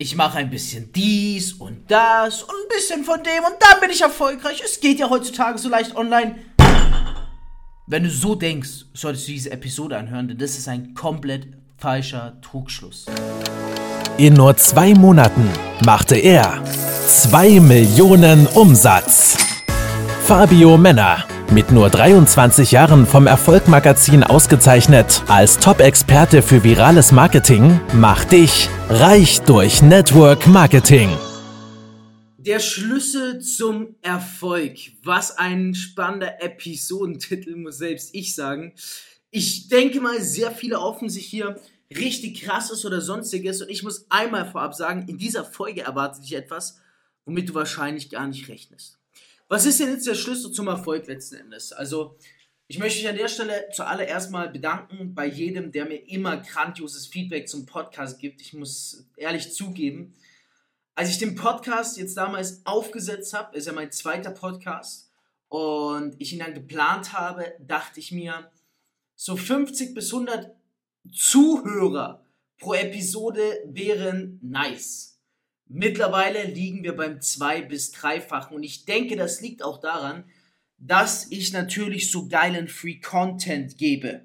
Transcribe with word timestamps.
ich 0.00 0.16
mache 0.16 0.38
ein 0.38 0.48
bisschen 0.48 0.90
dies 0.92 1.52
und 1.52 1.90
das 1.90 2.42
und 2.42 2.54
ein 2.54 2.68
bisschen 2.74 3.04
von 3.04 3.22
dem 3.22 3.44
und 3.44 3.54
dann 3.60 3.80
bin 3.80 3.90
ich 3.90 4.00
erfolgreich. 4.00 4.62
Es 4.64 4.80
geht 4.80 4.98
ja 4.98 5.10
heutzutage 5.10 5.58
so 5.58 5.68
leicht 5.68 5.94
online. 5.94 6.36
Wenn 7.86 8.04
du 8.04 8.10
so 8.10 8.34
denkst, 8.34 8.86
solltest 8.94 9.28
du 9.28 9.32
diese 9.32 9.50
Episode 9.50 9.98
anhören, 9.98 10.26
denn 10.26 10.38
das 10.38 10.56
ist 10.56 10.68
ein 10.68 10.94
komplett 10.94 11.48
falscher 11.76 12.40
Trugschluss. 12.40 13.06
In 14.16 14.34
nur 14.34 14.56
zwei 14.56 14.94
Monaten 14.94 15.50
machte 15.84 16.16
er 16.16 16.64
2 17.06 17.60
Millionen 17.60 18.46
Umsatz. 18.46 19.36
Fabio 20.24 20.78
Männer 20.78 21.26
mit 21.50 21.72
nur 21.72 21.90
23 21.90 22.72
Jahren 22.72 23.06
vom 23.06 23.26
Erfolgmagazin 23.26 24.22
ausgezeichnet 24.22 25.22
als 25.28 25.58
Top-Experte 25.58 26.42
für 26.42 26.62
virales 26.64 27.12
Marketing, 27.12 27.80
macht 27.92 28.32
dich 28.32 28.68
reich 28.88 29.40
durch 29.42 29.82
Network 29.82 30.46
Marketing. 30.46 31.10
Der 32.38 32.60
Schlüssel 32.60 33.40
zum 33.40 33.96
Erfolg. 34.02 34.78
Was 35.02 35.36
ein 35.36 35.74
spannender 35.74 36.42
Episodentitel, 36.42 37.56
muss 37.56 37.78
selbst 37.78 38.14
ich 38.14 38.34
sagen. 38.34 38.74
Ich 39.30 39.68
denke 39.68 40.00
mal, 40.00 40.22
sehr 40.22 40.50
viele 40.50 40.80
hoffen 40.80 41.08
sich 41.08 41.26
hier 41.26 41.60
richtig 41.90 42.42
krasses 42.42 42.84
oder 42.86 43.00
sonstiges. 43.00 43.60
Und 43.62 43.70
ich 43.70 43.82
muss 43.82 44.06
einmal 44.08 44.50
vorab 44.50 44.74
sagen, 44.74 45.06
in 45.08 45.18
dieser 45.18 45.44
Folge 45.44 45.82
erwartet 45.82 46.24
dich 46.24 46.34
etwas, 46.34 46.80
womit 47.24 47.48
du 47.48 47.54
wahrscheinlich 47.54 48.08
gar 48.10 48.26
nicht 48.26 48.48
rechnest. 48.48 48.99
Was 49.50 49.66
ist 49.66 49.80
denn 49.80 49.88
jetzt 49.88 50.06
der 50.06 50.14
Schlüssel 50.14 50.52
zum 50.52 50.68
Erfolg 50.68 51.08
letzten 51.08 51.34
Endes? 51.34 51.72
Also, 51.72 52.16
ich 52.68 52.78
möchte 52.78 53.00
mich 53.00 53.08
an 53.08 53.16
der 53.16 53.26
Stelle 53.26 53.68
zuallererst 53.74 54.30
mal 54.30 54.48
bedanken 54.48 55.12
bei 55.12 55.26
jedem, 55.26 55.72
der 55.72 55.86
mir 55.86 56.08
immer 56.08 56.36
grandioses 56.36 57.08
Feedback 57.08 57.48
zum 57.48 57.66
Podcast 57.66 58.20
gibt. 58.20 58.40
Ich 58.40 58.54
muss 58.54 59.08
ehrlich 59.16 59.52
zugeben, 59.52 60.14
als 60.94 61.10
ich 61.10 61.18
den 61.18 61.34
Podcast 61.34 61.98
jetzt 61.98 62.16
damals 62.16 62.64
aufgesetzt 62.64 63.34
habe, 63.34 63.56
ist 63.56 63.66
ja 63.66 63.72
mein 63.72 63.90
zweiter 63.90 64.30
Podcast, 64.30 65.10
und 65.48 66.14
ich 66.18 66.32
ihn 66.32 66.38
dann 66.38 66.54
geplant 66.54 67.12
habe, 67.12 67.54
dachte 67.58 67.98
ich 67.98 68.12
mir, 68.12 68.52
so 69.16 69.36
50 69.36 69.94
bis 69.94 70.12
100 70.12 70.54
Zuhörer 71.12 72.24
pro 72.56 72.74
Episode 72.74 73.42
wären 73.64 74.38
nice. 74.42 75.09
Mittlerweile 75.72 76.44
liegen 76.44 76.82
wir 76.82 76.96
beim 76.96 77.20
zwei- 77.20 77.62
bis 77.62 77.92
dreifachen 77.92 78.56
und 78.56 78.64
ich 78.64 78.86
denke, 78.86 79.14
das 79.14 79.40
liegt 79.40 79.62
auch 79.62 79.80
daran, 79.80 80.24
dass 80.78 81.30
ich 81.30 81.52
natürlich 81.52 82.10
so 82.10 82.26
geilen 82.26 82.66
Free 82.66 82.98
Content 82.98 83.78
gebe. 83.78 84.24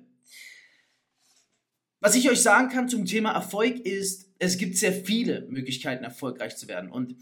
Was 2.00 2.16
ich 2.16 2.32
euch 2.32 2.42
sagen 2.42 2.70
kann 2.70 2.90
zum 2.90 3.06
Thema 3.06 3.32
Erfolg 3.34 3.80
ist, 3.80 4.32
es 4.40 4.58
gibt 4.58 4.76
sehr 4.76 4.92
viele 4.92 5.46
Möglichkeiten, 5.48 6.04
erfolgreich 6.04 6.56
zu 6.56 6.68
werden. 6.68 6.90
Und 6.90 7.16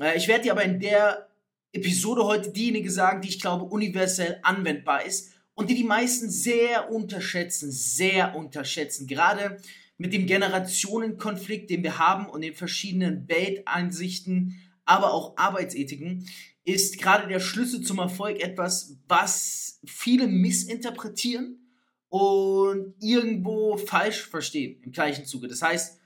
äh, 0.00 0.16
ich 0.16 0.28
werde 0.28 0.44
dir 0.44 0.52
aber 0.52 0.64
in 0.64 0.80
der 0.80 1.28
Episode 1.72 2.24
heute 2.24 2.50
diejenige 2.50 2.90
sagen, 2.90 3.20
die 3.20 3.28
ich 3.28 3.40
glaube 3.40 3.64
universell 3.64 4.38
anwendbar 4.44 5.04
ist 5.04 5.32
und 5.54 5.68
die 5.68 5.74
die 5.74 5.84
meisten 5.84 6.30
sehr 6.30 6.90
unterschätzen, 6.90 7.70
sehr 7.70 8.34
unterschätzen. 8.34 9.06
Gerade 9.06 9.58
mit 9.98 10.12
dem 10.12 10.26
Generationenkonflikt, 10.26 11.68
den 11.68 11.82
wir 11.82 11.98
haben 11.98 12.26
und 12.26 12.40
den 12.40 12.54
verschiedenen 12.54 13.28
Weltansichten, 13.28 14.60
aber 14.84 15.12
auch 15.12 15.36
Arbeitsethiken, 15.36 16.26
ist 16.64 16.98
gerade 16.98 17.28
der 17.28 17.40
Schlüssel 17.40 17.82
zum 17.82 17.98
Erfolg 17.98 18.40
etwas, 18.40 18.96
was 19.08 19.80
viele 19.84 20.28
missinterpretieren 20.28 21.68
und 22.08 22.94
irgendwo 23.00 23.76
falsch 23.76 24.28
verstehen 24.28 24.80
im 24.82 24.92
gleichen 24.92 25.26
Zuge. 25.26 25.48
Das 25.48 25.62
heißt, 25.62 25.98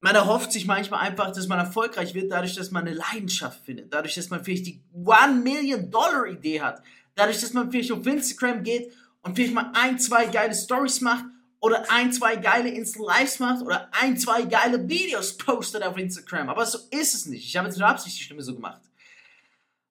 man 0.00 0.14
erhofft 0.14 0.52
sich 0.52 0.66
manchmal 0.66 1.00
einfach, 1.00 1.32
dass 1.32 1.48
man 1.48 1.58
erfolgreich 1.58 2.14
wird, 2.14 2.30
dadurch, 2.30 2.54
dass 2.54 2.70
man 2.70 2.86
eine 2.86 2.96
Leidenschaft 2.96 3.64
findet, 3.64 3.92
dadurch, 3.92 4.14
dass 4.14 4.30
man 4.30 4.44
vielleicht 4.44 4.66
die 4.66 4.84
One 4.92 5.40
Million 5.42 5.90
Dollar 5.90 6.26
Idee 6.26 6.60
hat, 6.60 6.82
dadurch, 7.14 7.40
dass 7.40 7.52
man 7.52 7.70
vielleicht 7.70 7.90
auf 7.90 8.06
Instagram 8.06 8.62
geht 8.62 8.92
und 9.22 9.34
vielleicht 9.34 9.54
mal 9.54 9.72
ein, 9.74 9.98
zwei 9.98 10.26
geile 10.26 10.54
Stories 10.54 11.00
macht 11.00 11.24
oder 11.60 11.90
ein, 11.90 12.12
zwei 12.12 12.36
geile 12.36 12.70
Insta-Lives 12.70 13.38
macht 13.40 13.62
oder 13.62 13.88
ein, 13.92 14.16
zwei 14.16 14.42
geile 14.42 14.88
Videos 14.88 15.36
postet 15.36 15.82
auf 15.82 15.96
Instagram. 15.96 16.48
Aber 16.48 16.64
so 16.64 16.78
ist 16.90 17.14
es 17.14 17.26
nicht. 17.26 17.46
Ich 17.46 17.56
habe 17.56 17.68
jetzt 17.68 17.78
nur 17.78 17.88
Absicht 17.88 18.18
die 18.18 18.22
Stimme 18.22 18.42
so 18.42 18.54
gemacht. 18.54 18.82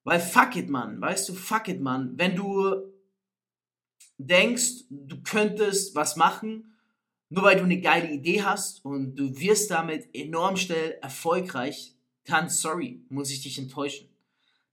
Weil 0.04 0.20
fuck 0.20 0.56
it, 0.56 0.70
Mann. 0.70 1.02
Weißt 1.02 1.28
du, 1.28 1.34
fuck 1.34 1.68
it, 1.68 1.82
Mann. 1.82 2.14
Wenn 2.16 2.36
du 2.36 2.94
denkst, 4.18 4.86
du 4.90 5.22
könntest 5.22 5.96
was 5.96 6.16
machen, 6.16 6.74
nur 7.30 7.44
weil 7.44 7.58
du 7.58 7.64
eine 7.64 7.82
geile 7.82 8.10
Idee 8.10 8.44
hast 8.44 8.86
und 8.86 9.16
du 9.16 9.38
wirst 9.38 9.70
damit 9.70 10.08
enorm 10.14 10.56
schnell 10.56 10.98
erfolgreich, 11.02 11.94
dann 12.24 12.50
sorry, 12.50 13.02
muss 13.10 13.32
ich 13.32 13.42
dich 13.42 13.58
enttäuschen. 13.58 14.10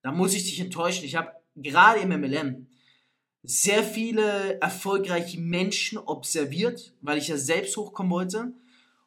Da 0.02 0.12
muss 0.12 0.34
ich 0.34 0.44
dich 0.44 0.60
enttäuschen. 0.60 1.04
Ich 1.04 1.16
habe 1.16 1.32
gerade 1.56 2.00
im 2.00 2.10
MLM 2.10 2.66
sehr 3.44 3.84
viele 3.84 4.60
erfolgreiche 4.60 5.38
Menschen 5.38 5.98
observiert, 5.98 6.94
weil 7.02 7.18
ich 7.18 7.28
ja 7.28 7.36
selbst 7.36 7.76
hochkommen 7.76 8.10
wollte. 8.10 8.52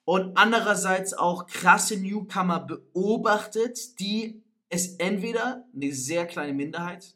Und 0.05 0.37
andererseits 0.37 1.13
auch 1.13 1.47
krasse 1.47 1.97
Newcomer 1.97 2.61
beobachtet, 2.61 3.99
die 3.99 4.41
es 4.69 4.95
entweder 4.95 5.65
eine 5.75 5.91
sehr 5.91 6.25
kleine 6.25 6.53
Minderheit 6.53 7.15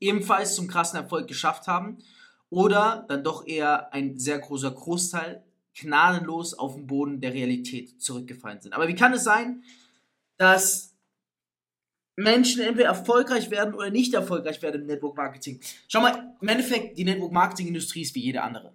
ebenfalls 0.00 0.54
zum 0.54 0.68
krassen 0.68 0.98
Erfolg 0.98 1.26
geschafft 1.26 1.66
haben 1.66 1.98
oder 2.50 3.04
dann 3.08 3.24
doch 3.24 3.46
eher 3.46 3.92
ein 3.92 4.18
sehr 4.18 4.38
großer 4.38 4.70
Großteil 4.70 5.42
gnadenlos 5.74 6.54
auf 6.54 6.74
den 6.74 6.86
Boden 6.86 7.20
der 7.20 7.32
Realität 7.32 8.00
zurückgefallen 8.00 8.60
sind. 8.60 8.74
Aber 8.74 8.88
wie 8.88 8.94
kann 8.94 9.12
es 9.12 9.24
sein, 9.24 9.62
dass 10.36 10.87
Menschen 12.18 12.62
entweder 12.62 12.88
erfolgreich 12.88 13.48
werden 13.50 13.74
oder 13.74 13.90
nicht 13.90 14.12
erfolgreich 14.12 14.60
werden 14.60 14.80
im 14.80 14.86
Network 14.88 15.16
Marketing. 15.16 15.60
Schau 15.86 16.00
mal, 16.00 16.34
im 16.40 16.48
Endeffekt, 16.48 16.98
die 16.98 17.04
Network 17.04 17.30
Marketing 17.30 17.68
Industrie 17.68 18.02
ist 18.02 18.14
wie 18.16 18.22
jede 18.22 18.42
andere. 18.42 18.74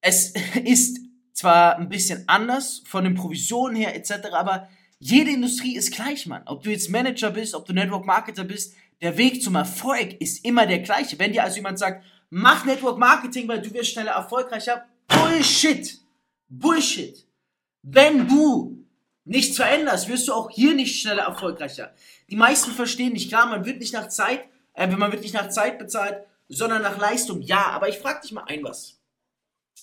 Es 0.00 0.32
ist 0.64 1.00
zwar 1.34 1.76
ein 1.76 1.90
bisschen 1.90 2.24
anders 2.28 2.82
von 2.86 3.04
den 3.04 3.14
Provisionen 3.14 3.76
her 3.76 3.94
etc., 3.94 4.32
aber 4.32 4.68
jede 4.98 5.30
Industrie 5.30 5.76
ist 5.76 5.92
gleich, 5.92 6.26
Mann. 6.26 6.42
Ob 6.46 6.62
du 6.62 6.70
jetzt 6.70 6.88
Manager 6.88 7.30
bist, 7.30 7.54
ob 7.54 7.66
du 7.66 7.74
Network 7.74 8.06
Marketer 8.06 8.44
bist, 8.44 8.74
der 9.02 9.18
Weg 9.18 9.42
zum 9.42 9.54
Erfolg 9.54 10.20
ist 10.20 10.44
immer 10.44 10.66
der 10.66 10.80
gleiche. 10.80 11.18
Wenn 11.18 11.32
dir 11.32 11.44
also 11.44 11.56
jemand 11.56 11.78
sagt, 11.78 12.04
mach 12.30 12.64
Network 12.64 12.98
Marketing, 12.98 13.48
weil 13.48 13.60
du 13.60 13.72
wirst 13.74 13.92
schneller 13.92 14.12
erfolgreicher, 14.12 14.86
Bullshit. 15.08 15.98
Bullshit. 16.48 17.26
Wenn 17.82 18.26
du 18.28 18.79
nichts 19.24 19.56
veränderst, 19.56 20.08
wirst 20.08 20.28
du 20.28 20.32
auch 20.32 20.50
hier 20.50 20.74
nicht 20.74 21.00
schneller 21.00 21.24
erfolgreicher. 21.24 21.94
Die 22.30 22.36
meisten 22.36 22.72
verstehen 22.72 23.12
nicht, 23.12 23.28
klar, 23.28 23.46
man 23.46 23.64
wird 23.64 23.78
nicht 23.78 23.92
nach 23.92 24.08
Zeit, 24.08 24.44
äh, 24.74 24.86
man 24.86 25.12
wird 25.12 25.22
nicht 25.22 25.34
nach 25.34 25.48
Zeit 25.48 25.78
bezahlt, 25.78 26.24
sondern 26.48 26.82
nach 26.82 26.98
Leistung. 26.98 27.42
Ja, 27.42 27.66
aber 27.66 27.88
ich 27.88 27.98
frage 27.98 28.20
dich 28.22 28.32
mal 28.32 28.44
ein 28.44 28.64
was. 28.64 28.98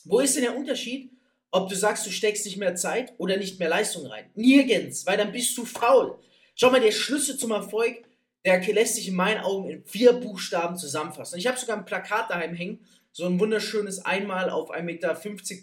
Wo 0.03 0.19
ist 0.19 0.35
denn 0.35 0.43
der 0.43 0.57
Unterschied, 0.57 1.11
ob 1.51 1.69
du 1.69 1.75
sagst, 1.75 2.05
du 2.05 2.11
steckst 2.11 2.45
nicht 2.45 2.57
mehr 2.57 2.75
Zeit 2.75 3.13
oder 3.17 3.37
nicht 3.37 3.59
mehr 3.59 3.69
Leistung 3.69 4.05
rein? 4.05 4.29
Nirgends, 4.35 5.05
weil 5.05 5.17
dann 5.17 5.31
bist 5.31 5.57
du 5.57 5.65
faul. 5.65 6.19
Schau 6.55 6.71
mal, 6.71 6.81
der 6.81 6.91
Schlüssel 6.91 7.37
zum 7.37 7.51
Erfolg, 7.51 8.03
der 8.45 8.61
lässt 8.73 8.95
sich 8.95 9.07
in 9.07 9.15
meinen 9.15 9.41
Augen 9.41 9.69
in 9.69 9.83
vier 9.83 10.13
Buchstaben 10.13 10.77
zusammenfassen. 10.77 11.37
Ich 11.37 11.47
habe 11.47 11.57
sogar 11.57 11.77
ein 11.77 11.85
Plakat 11.85 12.29
daheim 12.29 12.53
hängen, 12.53 12.79
so 13.11 13.25
ein 13.25 13.39
wunderschönes 13.39 14.05
Einmal 14.05 14.49
auf 14.49 14.71
1,50 14.71 14.81
Meter 14.83 15.15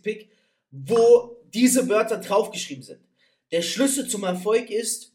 Pick, 0.02 0.28
wo 0.70 1.36
diese 1.52 1.88
Wörter 1.88 2.18
draufgeschrieben 2.18 2.82
sind. 2.82 3.00
Der 3.52 3.62
Schlüssel 3.62 4.08
zum 4.08 4.24
Erfolg 4.24 4.70
ist 4.70 5.14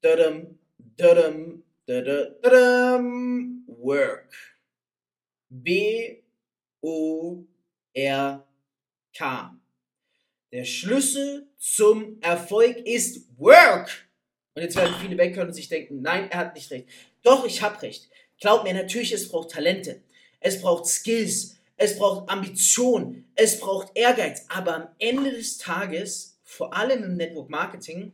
dadam, 0.00 0.58
dadam, 0.96 1.62
dadam, 1.86 3.64
Work. 3.66 4.32
B 5.48 6.22
O 6.82 7.44
R 7.94 8.46
K. 9.16 9.58
Der 10.52 10.64
Schlüssel 10.64 11.48
zum 11.58 12.20
Erfolg 12.20 12.78
ist 12.78 13.26
Work. 13.38 14.08
Und 14.54 14.62
jetzt 14.62 14.76
werden 14.76 14.94
viele 15.00 15.18
weghören 15.18 15.48
und 15.48 15.54
sich 15.54 15.68
denken, 15.68 16.02
nein, 16.02 16.30
er 16.30 16.38
hat 16.38 16.54
nicht 16.54 16.70
recht. 16.70 16.88
Doch, 17.22 17.46
ich 17.46 17.62
habe 17.62 17.80
recht. 17.82 18.08
Glaub 18.40 18.64
mir, 18.64 18.74
natürlich, 18.74 19.12
es 19.12 19.28
braucht 19.28 19.50
Talente. 19.50 20.02
Es 20.40 20.60
braucht 20.60 20.86
Skills. 20.86 21.56
Es 21.76 21.98
braucht 21.98 22.28
Ambition. 22.30 23.24
Es 23.34 23.60
braucht 23.60 23.96
Ehrgeiz. 23.96 24.46
Aber 24.48 24.74
am 24.74 24.88
Ende 24.98 25.30
des 25.30 25.58
Tages 25.58 26.35
vor 26.46 26.74
allem 26.74 27.02
im 27.02 27.16
Network 27.16 27.50
Marketing, 27.50 28.12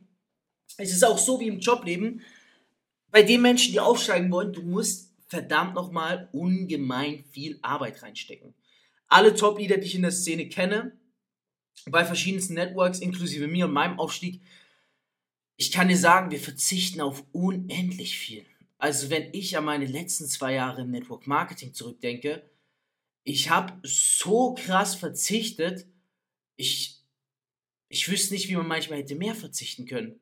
es 0.78 0.90
ist 0.90 1.04
auch 1.04 1.18
so 1.18 1.38
wie 1.38 1.48
im 1.48 1.60
Jobleben, 1.60 2.22
bei 3.10 3.22
den 3.22 3.42
Menschen, 3.42 3.72
die 3.72 3.80
aufsteigen 3.80 4.32
wollen, 4.32 4.54
du 4.54 4.62
musst 4.62 5.12
verdammt 5.26 5.74
nochmal 5.74 6.28
ungemein 6.32 7.24
viel 7.30 7.58
Arbeit 7.62 8.02
reinstecken. 8.02 8.54
Alle 9.06 9.34
Top-Leader, 9.34 9.76
die 9.76 9.86
ich 9.86 9.94
in 9.94 10.02
der 10.02 10.10
Szene 10.10 10.48
kenne, 10.48 10.98
bei 11.86 12.04
verschiedensten 12.04 12.54
Networks, 12.54 13.00
inklusive 13.00 13.46
mir 13.46 13.66
und 13.66 13.72
meinem 13.72 13.98
Aufstieg, 14.00 14.40
ich 15.56 15.70
kann 15.70 15.88
dir 15.88 15.96
sagen, 15.96 16.30
wir 16.30 16.40
verzichten 16.40 17.02
auf 17.02 17.24
unendlich 17.32 18.18
viel. 18.18 18.46
Also 18.78 19.10
wenn 19.10 19.28
ich 19.32 19.56
an 19.56 19.64
meine 19.64 19.86
letzten 19.86 20.26
zwei 20.26 20.54
Jahre 20.54 20.82
im 20.82 20.90
Network 20.90 21.26
Marketing 21.26 21.74
zurückdenke, 21.74 22.50
ich 23.24 23.50
habe 23.50 23.78
so 23.82 24.54
krass 24.54 24.94
verzichtet, 24.94 25.86
ich 26.56 26.91
ich 27.92 28.10
wüsste 28.10 28.32
nicht, 28.32 28.48
wie 28.48 28.56
man 28.56 28.66
manchmal 28.66 29.00
hätte 29.00 29.14
mehr 29.14 29.34
verzichten 29.34 29.84
können. 29.84 30.18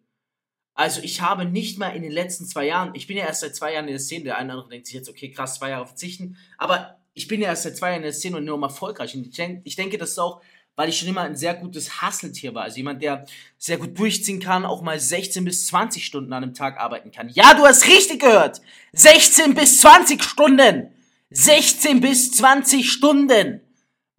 Also 0.75 1.01
ich 1.03 1.21
habe 1.21 1.45
nicht 1.45 1.79
mal 1.79 1.91
in 1.91 2.03
den 2.03 2.11
letzten 2.11 2.45
zwei 2.45 2.67
Jahren, 2.67 2.95
ich 2.95 3.07
bin 3.07 3.17
ja 3.17 3.27
erst 3.27 3.43
seit 3.43 3.55
zwei 3.55 3.73
Jahren 3.73 3.87
in 3.87 3.93
der 3.93 4.01
Szene, 4.01 4.25
der 4.25 4.39
eine 4.39 4.53
oder 4.53 4.55
andere 4.55 4.71
denkt 4.71 4.87
sich 4.87 4.95
jetzt, 4.95 5.09
okay, 5.09 5.31
krass, 5.31 5.55
zwei 5.55 5.71
Jahre 5.71 5.87
verzichten, 5.87 6.37
aber 6.59 6.99
ich 7.15 7.29
bin 7.29 7.41
ja 7.41 7.49
erst 7.49 7.63
seit 7.63 7.77
zwei 7.77 7.91
Jahren 7.91 7.99
in 7.99 8.05
der 8.05 8.13
Szene 8.13 8.39
und 8.39 8.45
nur 8.45 8.61
erfolgreich. 8.61 9.15
Und 9.15 9.29
ich, 9.29 9.37
denk, 9.37 9.61
ich 9.65 9.77
denke, 9.77 9.99
das 9.99 10.11
ist 10.11 10.19
auch, 10.19 10.43
weil 10.75 10.89
ich 10.89 10.99
schon 10.99 11.09
immer 11.09 11.21
ein 11.21 11.37
sehr 11.37 11.55
gutes 11.55 12.01
Hasseltier 12.03 12.55
war. 12.55 12.65
Also 12.65 12.79
jemand, 12.79 13.03
der 13.03 13.25
sehr 13.57 13.79
gut 13.79 13.97
durchziehen 13.97 14.41
kann, 14.41 14.65
auch 14.65 14.83
mal 14.83 14.99
16 14.99 15.45
bis 15.45 15.67
20 15.67 16.05
Stunden 16.05 16.33
an 16.33 16.43
einem 16.43 16.55
Tag 16.55 16.81
arbeiten 16.81 17.13
kann. 17.13 17.29
Ja, 17.29 17.55
du 17.55 17.65
hast 17.65 17.87
richtig 17.87 18.21
gehört! 18.21 18.61
16 18.95 19.55
bis 19.55 19.81
20 19.81 20.23
Stunden! 20.25 20.89
16 21.31 22.01
bis 22.01 22.33
20 22.33 22.91
Stunden! 22.91 23.61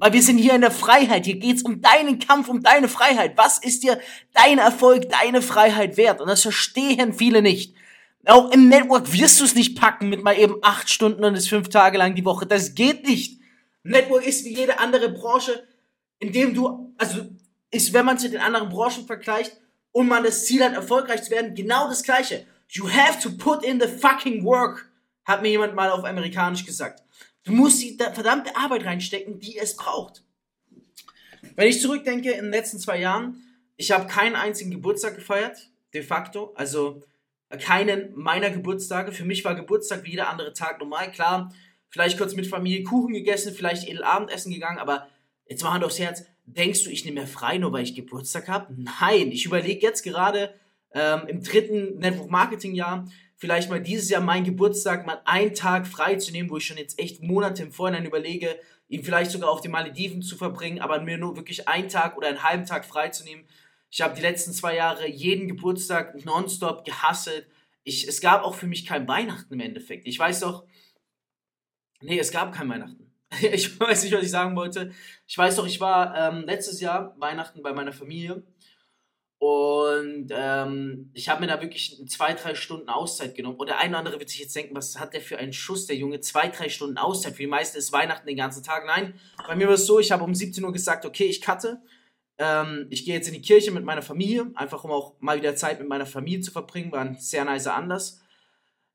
Weil 0.02 0.14
wir 0.14 0.24
sind 0.24 0.40
hier 0.40 0.56
in 0.56 0.62
der 0.62 0.72
Freiheit. 0.72 1.26
Hier 1.26 1.38
geht's 1.38 1.62
um 1.62 1.80
deinen 1.80 2.18
Kampf, 2.18 2.50
um 2.50 2.64
deine 2.64 2.90
Freiheit. 2.90 3.38
Was 3.38 3.60
ist 3.60 3.84
dir 3.84 4.02
dein 4.34 4.58
Erfolg, 4.58 5.08
deine 5.10 5.44
Freiheit 5.44 5.96
wert? 5.96 6.22
Und 6.22 6.28
das 6.28 6.42
verstehen 6.42 7.14
viele 7.14 7.44
nicht. 7.44 7.76
Auch 8.26 8.50
im 8.50 8.68
Network 8.68 9.14
wirst 9.14 9.40
du 9.40 9.44
es 9.44 9.54
nicht 9.54 9.80
packen 9.80 10.10
mit 10.10 10.24
mal 10.24 10.36
eben 10.40 10.56
acht 10.64 10.90
Stunden 10.90 11.24
und 11.24 11.36
es 11.36 11.48
fünf 11.48 11.70
Tage 11.70 12.00
lang 12.00 12.16
die 12.16 12.26
Woche. 12.26 12.48
Das 12.48 12.74
geht 12.74 13.06
nicht. 13.06 13.42
Network 13.84 14.26
ist 14.26 14.44
wie 14.44 14.56
jede 14.56 14.80
andere 14.80 15.10
Branche, 15.10 15.68
in 16.18 16.32
dem 16.32 16.56
du, 16.56 16.96
also 16.98 17.30
ist, 17.70 17.94
wenn 17.94 18.06
man 18.06 18.18
es 18.18 18.24
mit 18.24 18.34
den 18.34 18.42
anderen 18.42 18.70
Branchen 18.70 19.06
vergleicht 19.06 19.56
und 19.92 20.08
man 20.08 20.24
das 20.24 20.46
Ziel 20.48 20.64
hat, 20.64 20.74
erfolgreich 20.74 21.22
zu 21.22 21.30
werden, 21.30 21.54
genau 21.54 21.88
das 21.88 22.02
Gleiche. 22.02 22.48
You 22.70 22.90
have 22.90 23.22
to 23.22 23.38
put 23.38 23.64
in 23.64 23.80
the 23.80 23.88
fucking 23.88 24.44
work, 24.44 24.90
hat 25.26 25.44
mir 25.44 25.50
jemand 25.50 25.76
mal 25.76 25.92
auf 25.92 26.04
Amerikanisch 26.06 26.66
gesagt. 26.66 27.04
Du 27.44 27.54
musst 27.54 27.82
die 27.82 27.98
verdammte 27.98 28.56
Arbeit 28.56 28.86
reinstecken, 28.86 29.40
die 29.40 29.58
es 29.58 29.76
braucht. 29.76 30.24
Wenn 31.56 31.68
ich 31.68 31.82
zurückdenke 31.82 32.32
in 32.32 32.44
den 32.44 32.52
letzten 32.52 32.80
zwei 32.80 33.00
Jahren, 33.00 33.44
ich 33.78 33.92
habe 33.92 34.08
keinen 34.08 34.36
einzigen 34.36 34.72
Geburtstag 34.72 35.16
gefeiert, 35.16 35.72
de 35.94 36.04
facto. 36.04 36.54
Also 36.56 37.04
keinen 37.60 38.14
meiner 38.16 38.50
Geburtstage. 38.50 39.12
Für 39.12 39.26
mich 39.26 39.44
war 39.44 39.56
Geburtstag 39.56 40.04
wie 40.04 40.12
jeder 40.12 40.30
andere 40.30 40.54
Tag 40.54 40.80
normal. 40.80 41.12
Klar, 41.12 41.54
vielleicht 41.90 42.18
kurz 42.18 42.36
mit 42.36 42.48
Familie 42.48 42.84
Kuchen 42.84 43.14
gegessen, 43.14 43.54
vielleicht 43.54 43.88
edel 43.88 44.04
Abendessen 44.04 44.54
gegangen, 44.54 44.78
aber 44.78 45.08
jetzt 45.48 45.64
mal 45.64 45.74
Hand 45.74 45.84
aufs 45.84 46.00
Herz. 46.00 46.26
Denkst 46.46 46.84
du, 46.84 46.90
ich 46.90 47.06
nehme 47.06 47.22
mir 47.22 47.28
frei, 47.28 47.58
nur 47.58 47.72
weil 47.74 47.84
ich 47.84 47.96
Geburtstag 47.96 48.48
habe? 48.48 48.74
Nein, 48.76 49.32
ich 49.32 49.46
überlege 49.46 49.82
jetzt 49.82 50.04
gerade 50.04 50.54
ähm, 50.94 51.28
im 51.28 51.44
dritten 51.44 52.00
Network 52.00 52.30
Marketing 52.30 52.74
Jahr, 52.74 53.08
vielleicht 53.42 53.72
mal 53.72 53.82
dieses 53.82 54.08
Jahr 54.12 54.22
meinen 54.22 54.44
Geburtstag 54.44 55.08
mal 55.08 55.20
einen 55.26 55.56
Tag 55.56 55.88
frei 55.88 56.16
zu 56.16 56.32
nehmen, 56.32 56.52
wo 56.52 56.58
ich 56.58 56.68
schon 56.68 56.78
jetzt 56.78 57.00
echt 57.00 57.24
Monate 57.24 57.64
im 57.64 57.72
Vorhinein 57.72 58.06
überlege, 58.06 58.56
ihn 58.88 59.04
vielleicht 59.04 59.32
sogar 59.32 59.50
auf 59.50 59.62
den 59.62 59.72
Malediven 59.72 60.22
zu 60.22 60.38
verbringen, 60.38 60.80
aber 60.80 61.02
mir 61.02 61.18
nur 61.18 61.36
wirklich 61.36 61.68
einen 61.68 61.90
Tag 61.90 62.16
oder 62.18 62.28
einen 62.28 62.44
halben 62.44 62.68
Tag 62.68 62.86
frei 62.86 63.10
zu 63.10 63.24
nehmen. 63.24 63.44
Ich 63.90 64.02
habe 64.02 64.14
die 64.14 64.22
letzten 64.22 64.54
zwei 64.54 64.76
Jahre 64.76 65.10
jeden 65.10 65.48
Geburtstag 65.48 66.24
nonstop 66.24 66.86
gehasselt. 66.86 67.48
Ich, 67.84 68.08
es 68.08 68.22
gab 68.22 68.44
auch 68.44 68.54
für 68.54 68.68
mich 68.68 68.86
kein 68.86 69.08
Weihnachten 69.08 69.56
im 69.56 69.60
Endeffekt. 69.60 70.06
Ich 70.06 70.20
weiß 70.20 70.42
doch, 70.42 70.64
nee, 72.00 72.20
es 72.20 72.32
gab 72.32 72.54
kein 72.54 72.70
Weihnachten. 72.70 73.12
Ich 73.42 73.80
weiß 73.80 74.04
nicht, 74.04 74.14
was 74.14 74.24
ich 74.24 74.30
sagen 74.30 74.56
wollte. 74.56 74.92
Ich 75.26 75.36
weiß 75.36 75.56
doch, 75.56 75.66
ich 75.66 75.80
war 75.80 76.16
ähm, 76.16 76.44
letztes 76.46 76.80
Jahr 76.80 77.16
Weihnachten 77.18 77.64
bei 77.64 77.74
meiner 77.74 77.94
Familie 77.94 78.44
und 79.42 80.28
ähm, 80.30 81.10
ich 81.16 81.28
habe 81.28 81.42
mir 81.42 81.48
da 81.48 81.60
wirklich 81.60 82.00
zwei, 82.08 82.36
drei 82.36 82.54
Stunden 82.54 82.90
Auszeit 82.90 83.34
genommen. 83.34 83.56
Und 83.58 83.70
der 83.70 83.80
eine 83.80 83.90
oder 83.90 83.98
andere 83.98 84.20
wird 84.20 84.30
sich 84.30 84.40
jetzt 84.40 84.56
denken, 84.56 84.76
was 84.76 85.00
hat 85.00 85.16
der 85.16 85.22
für 85.22 85.40
einen 85.40 85.52
Schuss, 85.52 85.88
der 85.88 85.96
Junge? 85.96 86.20
Zwei, 86.20 86.50
drei 86.50 86.70
Stunden 86.70 87.00
Auszeit. 87.00 87.34
Für 87.34 87.42
die 87.42 87.48
meisten 87.48 87.80
ist 87.80 87.92
Weihnachten 87.92 88.28
den 88.28 88.38
ganzen 88.38 88.62
Tag. 88.62 88.86
Nein, 88.86 89.16
bei 89.48 89.56
mir 89.56 89.66
war 89.66 89.74
es 89.74 89.88
so, 89.88 90.00
ich 90.00 90.12
habe 90.12 90.24
um 90.24 90.36
17 90.36 90.64
Uhr 90.64 90.72
gesagt, 90.72 91.08
okay, 91.08 91.24
ich 91.24 91.42
cutte. 91.42 91.82
Ähm, 92.38 92.86
ich 92.92 93.04
gehe 93.04 93.16
jetzt 93.16 93.30
in 93.30 93.34
die 93.34 93.42
Kirche 93.42 93.72
mit 93.72 93.84
meiner 93.84 94.04
Familie, 94.04 94.52
einfach 94.54 94.84
um 94.84 94.92
auch 94.92 95.16
mal 95.22 95.38
wieder 95.40 95.56
Zeit 95.56 95.80
mit 95.80 95.90
meiner 95.90 96.06
Familie 96.06 96.42
zu 96.42 96.52
verbringen. 96.52 96.92
War 96.92 97.02
ein 97.02 97.18
sehr 97.18 97.44
nicer 97.44 97.74
Anlass. 97.74 98.22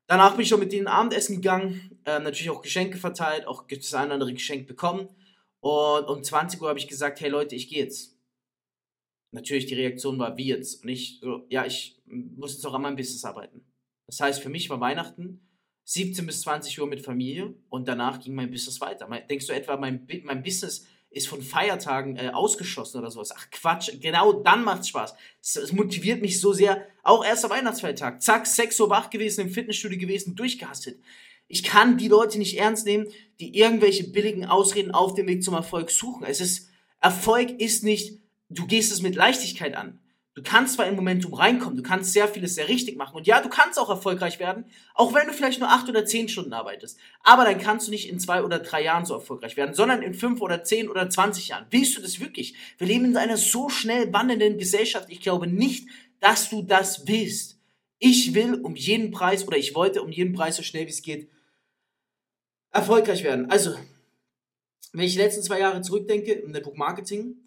Danach 0.05 0.31
bin 0.31 0.43
ich 0.43 0.47
schon 0.47 0.61
mit 0.61 0.71
denen 0.71 0.87
Abendessen 0.87 1.35
gegangen, 1.35 1.99
ähm, 2.05 2.23
natürlich 2.23 2.51
auch 2.51 2.61
Geschenke 2.61 2.97
verteilt, 2.97 3.47
auch 3.47 3.65
das 3.67 3.93
eine 3.93 4.05
oder 4.05 4.13
andere 4.13 4.33
Geschenk 4.33 4.65
bekommen. 4.65 5.09
Und 5.59 6.05
um 6.05 6.23
20 6.23 6.61
Uhr 6.61 6.69
habe 6.69 6.79
ich 6.79 6.87
gesagt, 6.87 7.19
hey 7.19 7.27
Leute, 7.27 7.55
ich 7.55 7.67
gehe 7.67 7.83
jetzt 7.83 8.16
natürlich 9.37 9.65
die 9.65 9.75
Reaktion 9.75 10.19
war, 10.19 10.37
wie 10.37 10.47
jetzt? 10.47 10.83
Und 10.83 10.89
ich 10.89 11.19
so, 11.21 11.45
ja, 11.49 11.65
ich 11.65 12.01
muss 12.05 12.53
jetzt 12.53 12.65
auch 12.65 12.73
an 12.73 12.81
meinem 12.81 12.95
Business 12.95 13.23
arbeiten. 13.23 13.61
Das 14.07 14.19
heißt, 14.19 14.41
für 14.41 14.49
mich 14.49 14.69
war 14.69 14.79
Weihnachten 14.79 15.41
17 15.85 16.25
bis 16.25 16.41
20 16.41 16.79
Uhr 16.81 16.87
mit 16.87 17.01
Familie 17.01 17.53
und 17.69 17.87
danach 17.87 18.19
ging 18.19 18.35
mein 18.35 18.51
Business 18.51 18.81
weiter. 18.81 19.07
Denkst 19.29 19.47
du 19.47 19.53
etwa, 19.53 19.77
mein, 19.77 20.05
mein 20.23 20.43
Business 20.43 20.85
ist 21.09 21.29
von 21.29 21.41
Feiertagen 21.41 22.17
äh, 22.17 22.31
ausgeschlossen 22.33 22.99
oder 22.99 23.09
sowas? 23.09 23.33
Ach 23.35 23.49
Quatsch, 23.51 23.91
genau 24.01 24.33
dann 24.33 24.65
macht's 24.65 24.89
Spaß. 24.89 25.15
Es, 25.41 25.71
motiviert 25.71 26.21
mich 26.21 26.41
so 26.41 26.51
sehr. 26.51 26.85
Auch 27.03 27.23
erster 27.23 27.49
Weihnachtsfeiertag. 27.49 28.21
Zack, 28.21 28.47
6 28.47 28.79
Uhr 28.81 28.89
wach 28.89 29.09
gewesen, 29.09 29.41
im 29.41 29.49
Fitnessstudio 29.49 29.97
gewesen, 29.97 30.35
durchgehastet. 30.35 30.99
Ich 31.47 31.63
kann 31.63 31.97
die 31.97 32.09
Leute 32.09 32.37
nicht 32.37 32.57
ernst 32.57 32.85
nehmen, 32.85 33.07
die 33.39 33.57
irgendwelche 33.57 34.09
billigen 34.09 34.45
Ausreden 34.45 34.91
auf 34.91 35.13
dem 35.13 35.27
Weg 35.27 35.41
zum 35.43 35.53
Erfolg 35.53 35.89
suchen. 35.89 36.25
Es 36.25 36.41
ist, 36.41 36.69
Erfolg 36.99 37.61
ist 37.61 37.85
nicht 37.85 38.19
du 38.49 38.67
gehst 38.67 38.91
es 38.91 39.01
mit 39.01 39.15
Leichtigkeit 39.15 39.75
an. 39.75 39.99
Du 40.35 40.43
kannst 40.43 40.75
zwar 40.75 40.85
im 40.85 40.95
Momentum 40.95 41.33
reinkommen, 41.33 41.77
du 41.77 41.81
kannst 41.81 42.13
sehr 42.13 42.27
vieles 42.27 42.53
sehr 42.53 42.67
richtig 42.67 42.95
machen 42.95 43.15
und 43.15 43.25
ja, 43.25 43.41
du 43.41 43.49
kannst 43.49 43.79
auch 43.79 43.89
erfolgreich 43.89 44.39
werden, 44.39 44.65
auch 44.93 45.15
wenn 45.15 45.25
du 45.25 45.33
vielleicht 45.33 45.59
nur 45.59 45.69
acht 45.69 45.89
oder 45.89 46.05
zehn 46.05 46.29
Stunden 46.29 46.53
arbeitest. 46.53 46.99
Aber 47.23 47.43
dann 47.43 47.57
kannst 47.57 47.87
du 47.87 47.91
nicht 47.91 48.07
in 48.07 48.19
zwei 48.19 48.43
oder 48.43 48.59
drei 48.59 48.83
Jahren 48.83 49.03
so 49.03 49.15
erfolgreich 49.15 49.57
werden, 49.57 49.73
sondern 49.73 50.03
in 50.03 50.13
fünf 50.13 50.39
oder 50.41 50.63
zehn 50.63 50.89
oder 50.89 51.09
zwanzig 51.09 51.47
Jahren. 51.47 51.65
Willst 51.71 51.97
du 51.97 52.03
das 52.03 52.19
wirklich? 52.19 52.53
Wir 52.77 52.85
leben 52.85 53.05
in 53.05 53.17
einer 53.17 53.37
so 53.37 53.69
schnell 53.69 54.13
wandelnden 54.13 54.59
Gesellschaft. 54.59 55.07
Ich 55.09 55.21
glaube 55.21 55.47
nicht, 55.47 55.87
dass 56.19 56.51
du 56.51 56.61
das 56.61 57.07
willst. 57.07 57.57
Ich 57.97 58.35
will 58.35 58.61
um 58.61 58.75
jeden 58.75 59.09
Preis 59.09 59.47
oder 59.47 59.57
ich 59.57 59.73
wollte 59.73 60.03
um 60.03 60.11
jeden 60.11 60.33
Preis 60.33 60.57
so 60.57 60.61
schnell 60.61 60.85
wie 60.85 60.91
es 60.91 61.01
geht 61.01 61.31
erfolgreich 62.69 63.23
werden. 63.23 63.49
Also, 63.49 63.75
wenn 64.93 65.05
ich 65.05 65.13
die 65.13 65.17
letzten 65.17 65.41
zwei 65.41 65.59
Jahre 65.59 65.81
zurückdenke 65.81 66.33
im 66.33 66.51
Network 66.51 66.77
Marketing, 66.77 67.37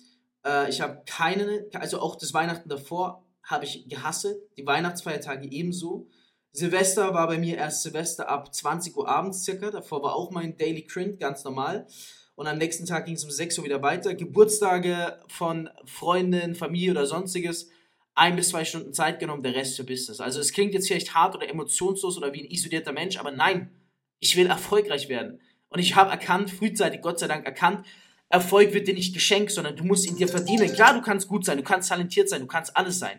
äh, 0.44 0.69
ich 0.69 0.81
habe 0.81 1.02
keine, 1.06 1.66
also 1.75 2.00
auch 2.00 2.16
das 2.16 2.34
Weihnachten 2.34 2.69
davor 2.69 3.25
habe 3.42 3.64
ich 3.64 3.88
gehasselt, 3.88 4.38
die 4.56 4.66
Weihnachtsfeiertage 4.66 5.50
ebenso. 5.50 6.08
Silvester 6.52 7.14
war 7.14 7.26
bei 7.26 7.38
mir 7.38 7.56
erst 7.56 7.82
Silvester 7.82 8.28
ab 8.28 8.54
20 8.54 8.96
Uhr 8.96 9.08
abends 9.08 9.44
circa, 9.44 9.70
davor 9.70 10.02
war 10.02 10.14
auch 10.14 10.31
mein 10.31 10.56
Daily 10.56 10.84
Crit, 10.84 11.19
ganz 11.20 11.44
normal. 11.44 11.87
Und 12.34 12.46
am 12.46 12.58
nächsten 12.58 12.87
Tag 12.87 13.04
ging 13.04 13.16
es 13.16 13.25
um 13.25 13.31
6 13.31 13.58
Uhr 13.58 13.64
wieder 13.64 13.82
weiter. 13.82 14.14
Geburtstage 14.14 15.20
von 15.28 15.69
Freundinnen, 15.84 16.54
Familie 16.54 16.92
oder 16.92 17.04
sonstiges, 17.04 17.69
ein 18.14 18.34
bis 18.37 18.48
zwei 18.48 18.64
Stunden 18.64 18.94
Zeit 18.94 19.19
genommen, 19.19 19.42
der 19.42 19.54
Rest 19.54 19.76
für 19.76 19.84
Business. 19.84 20.20
Also 20.20 20.40
es 20.40 20.52
klingt 20.52 20.73
jetzt 20.73 20.88
vielleicht 20.88 21.14
hart 21.14 21.35
oder 21.35 21.49
emotionslos 21.49 22.16
oder 22.16 22.32
wie 22.32 22.42
ein 22.42 22.50
isolierter 22.50 22.92
Mensch, 22.92 23.18
aber 23.18 23.30
nein, 23.30 23.70
ich 24.20 24.37
will 24.37 24.47
erfolgreich 24.47 25.09
werden. 25.09 25.40
Und 25.68 25.80
ich 25.80 25.94
habe 25.97 26.11
erkannt, 26.11 26.50
frühzeitig, 26.50 27.02
Gott 27.02 27.18
sei 27.18 27.28
Dank 27.28 27.44
erkannt, 27.47 27.87
Erfolg 28.30 28.72
wird 28.72 28.87
dir 28.87 28.94
nicht 28.94 29.12
geschenkt, 29.12 29.50
sondern 29.50 29.76
du 29.76 29.84
musst 29.84 30.06
ihn 30.06 30.16
dir 30.16 30.28
verdienen. 30.28 30.72
Klar, 30.72 30.94
du 30.94 31.02
kannst 31.02 31.26
gut 31.26 31.44
sein, 31.44 31.58
du 31.58 31.64
kannst 31.64 31.88
talentiert 31.88 32.28
sein, 32.28 32.40
du 32.40 32.46
kannst 32.46 32.76
alles 32.76 33.00
sein. 33.00 33.18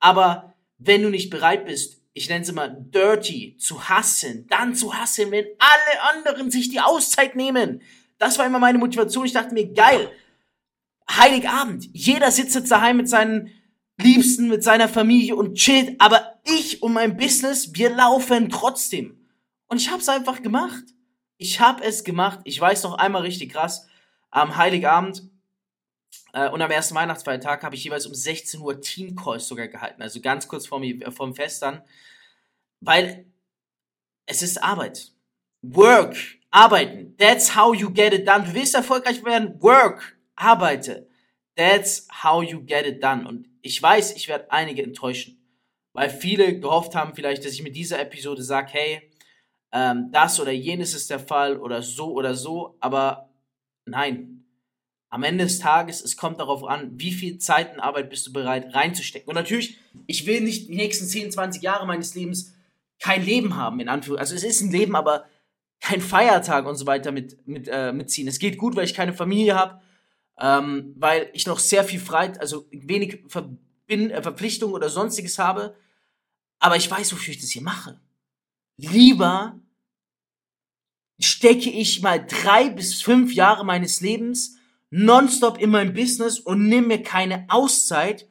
Aber 0.00 0.52
wenn 0.78 1.02
du 1.02 1.10
nicht 1.10 1.30
bereit 1.30 1.64
bist, 1.64 2.02
ich 2.12 2.28
nenne 2.28 2.42
es 2.42 2.48
immer 2.48 2.68
dirty, 2.68 3.56
zu 3.58 3.88
hassen, 3.88 4.48
dann 4.48 4.74
zu 4.74 4.92
hassen, 4.94 5.30
wenn 5.30 5.46
alle 5.60 6.02
anderen 6.12 6.50
sich 6.50 6.70
die 6.70 6.80
Auszeit 6.80 7.36
nehmen. 7.36 7.82
Das 8.18 8.36
war 8.36 8.46
immer 8.46 8.58
meine 8.58 8.78
Motivation. 8.78 9.26
Ich 9.26 9.32
dachte 9.32 9.54
mir, 9.54 9.72
geil, 9.72 10.10
Heiligabend. 11.08 11.88
Jeder 11.92 12.32
sitzt 12.32 12.56
jetzt 12.56 12.72
daheim 12.72 12.96
mit 12.96 13.08
seinen 13.08 13.52
Liebsten, 13.96 14.48
mit 14.48 14.64
seiner 14.64 14.88
Familie 14.88 15.36
und 15.36 15.54
chillt. 15.54 16.00
Aber 16.00 16.40
ich 16.44 16.82
und 16.82 16.94
mein 16.94 17.16
Business, 17.16 17.74
wir 17.74 17.90
laufen 17.90 18.50
trotzdem. 18.50 19.24
Und 19.68 19.80
ich 19.80 19.90
habe 19.90 20.02
es 20.02 20.08
einfach 20.08 20.42
gemacht. 20.42 20.82
Ich 21.36 21.60
habe 21.60 21.84
es 21.84 22.02
gemacht. 22.02 22.40
Ich 22.42 22.60
weiß 22.60 22.82
noch 22.82 22.94
einmal 22.94 23.22
richtig 23.22 23.52
krass 23.52 23.87
am 24.30 24.56
Heiligabend 24.56 25.22
äh, 26.32 26.48
und 26.48 26.60
am 26.62 26.70
ersten 26.70 26.94
Weihnachtsfeiertag 26.94 27.62
habe 27.62 27.74
ich 27.74 27.84
jeweils 27.84 28.06
um 28.06 28.14
16 28.14 28.60
Uhr 28.60 28.80
Team-Calls 28.80 29.48
sogar 29.48 29.68
gehalten, 29.68 30.02
also 30.02 30.20
ganz 30.20 30.48
kurz 30.48 30.66
vor 30.66 30.80
mir, 30.80 31.10
vorm 31.12 31.34
Fest 31.34 31.62
dann, 31.62 31.82
weil 32.80 33.26
es 34.26 34.42
ist 34.42 34.62
Arbeit. 34.62 35.12
Work, 35.62 36.16
arbeiten. 36.50 37.16
That's 37.16 37.56
how 37.56 37.74
you 37.74 37.90
get 37.90 38.12
it 38.12 38.28
done. 38.28 38.44
Du 38.44 38.54
willst 38.54 38.74
erfolgreich 38.74 39.24
werden? 39.24 39.60
Work, 39.60 40.18
arbeite. 40.36 41.08
That's 41.56 42.06
how 42.22 42.42
you 42.42 42.64
get 42.64 42.86
it 42.86 43.02
done. 43.02 43.26
Und 43.26 43.48
ich 43.62 43.82
weiß, 43.82 44.14
ich 44.14 44.28
werde 44.28 44.50
einige 44.52 44.82
enttäuschen, 44.82 45.42
weil 45.92 46.10
viele 46.10 46.60
gehofft 46.60 46.94
haben 46.94 47.14
vielleicht, 47.14 47.44
dass 47.44 47.52
ich 47.52 47.62
mit 47.62 47.74
dieser 47.74 47.98
Episode 47.98 48.42
sage, 48.42 48.68
hey, 48.72 49.10
ähm, 49.72 50.10
das 50.12 50.38
oder 50.38 50.52
jenes 50.52 50.94
ist 50.94 51.10
der 51.10 51.18
Fall 51.18 51.58
oder 51.58 51.82
so 51.82 52.12
oder 52.12 52.34
so, 52.34 52.76
aber 52.80 53.27
Nein. 53.90 54.44
Am 55.10 55.22
Ende 55.22 55.44
des 55.44 55.58
Tages, 55.58 56.02
es 56.02 56.18
kommt 56.18 56.38
darauf 56.38 56.64
an, 56.64 56.90
wie 57.00 57.12
viel 57.12 57.38
Zeit 57.38 57.72
und 57.72 57.80
Arbeit 57.80 58.10
bist 58.10 58.26
du 58.26 58.32
bereit 58.32 58.74
reinzustecken. 58.74 59.28
Und 59.28 59.36
natürlich, 59.36 59.78
ich 60.06 60.26
will 60.26 60.42
nicht 60.42 60.68
die 60.68 60.74
nächsten 60.74 61.06
10, 61.06 61.32
20 61.32 61.62
Jahre 61.62 61.86
meines 61.86 62.14
Lebens 62.14 62.54
kein 63.00 63.24
Leben 63.24 63.56
haben, 63.56 63.80
in 63.80 63.88
Anführungszeichen. 63.88 64.36
Also 64.36 64.46
es 64.46 64.54
ist 64.54 64.60
ein 64.60 64.70
Leben, 64.70 64.94
aber 64.94 65.24
kein 65.80 66.00
Feiertag 66.00 66.66
und 66.66 66.76
so 66.76 66.86
weiter 66.86 67.12
mit, 67.12 67.46
mit, 67.46 67.68
äh, 67.68 67.92
mitziehen. 67.92 68.28
Es 68.28 68.38
geht 68.38 68.58
gut, 68.58 68.76
weil 68.76 68.84
ich 68.84 68.94
keine 68.94 69.14
Familie 69.14 69.54
habe. 69.54 69.80
ähm, 70.40 70.94
weil 70.96 71.30
ich 71.32 71.46
noch 71.46 71.58
sehr 71.58 71.82
viel 71.84 71.98
Freit, 71.98 72.40
also 72.40 72.66
wenig 72.70 73.24
Verbin 73.28 74.10
äh, 74.10 74.22
Verpflichtungen 74.22 74.74
oder 74.74 74.88
sonstiges 74.88 75.38
habe. 75.38 75.74
Aber 76.60 76.76
ich 76.76 76.90
weiß, 76.90 77.12
wofür 77.12 77.34
ich 77.34 77.40
das 77.40 77.50
hier 77.50 77.62
mache. 77.62 78.00
Lieber 78.76 79.58
stecke 81.20 81.70
ich 81.70 82.02
mal 82.02 82.24
drei 82.24 82.70
bis 82.70 83.02
fünf 83.02 83.34
Jahre 83.34 83.64
meines 83.64 84.00
Lebens 84.00 84.56
nonstop 84.90 85.58
in 85.58 85.70
mein 85.70 85.92
Business 85.92 86.38
und 86.38 86.68
nehme 86.68 86.86
mir 86.86 87.02
keine 87.02 87.44
Auszeit. 87.48 88.26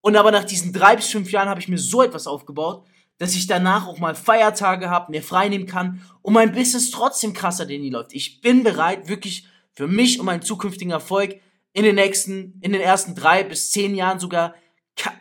Und 0.00 0.16
aber 0.16 0.30
nach 0.30 0.44
diesen 0.44 0.72
drei 0.72 0.96
bis 0.96 1.08
fünf 1.08 1.30
Jahren 1.30 1.48
habe 1.48 1.60
ich 1.60 1.68
mir 1.68 1.78
so 1.78 2.02
etwas 2.02 2.26
aufgebaut, 2.26 2.86
dass 3.18 3.34
ich 3.34 3.46
danach 3.46 3.86
auch 3.86 3.98
mal 3.98 4.14
Feiertage 4.14 4.88
habe, 4.88 5.10
mir 5.10 5.22
frei 5.22 5.48
nehmen 5.48 5.66
kann 5.66 6.00
und 6.22 6.32
mein 6.32 6.52
Business 6.52 6.90
trotzdem 6.90 7.34
krasser 7.34 7.66
denn 7.66 7.82
nie 7.82 7.90
läuft. 7.90 8.14
Ich 8.14 8.40
bin 8.40 8.62
bereit, 8.62 9.08
wirklich 9.08 9.46
für 9.72 9.86
mich 9.86 10.18
und 10.18 10.26
meinen 10.26 10.42
zukünftigen 10.42 10.92
Erfolg 10.92 11.38
in 11.72 11.84
den 11.84 11.96
nächsten, 11.96 12.58
in 12.62 12.72
den 12.72 12.80
ersten 12.80 13.14
drei 13.14 13.44
bis 13.44 13.70
zehn 13.70 13.94
Jahren 13.94 14.18
sogar 14.18 14.54